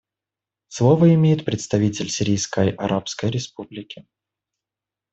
Слово 0.69 1.13
имеет 1.13 1.45
представитель 1.45 2.09
Сирийской 2.09 2.71
Арабской 2.71 3.29
Республики. 3.29 4.07